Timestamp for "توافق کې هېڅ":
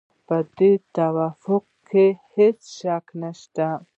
0.95-2.59